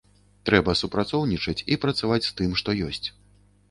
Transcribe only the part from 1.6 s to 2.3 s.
і працаваць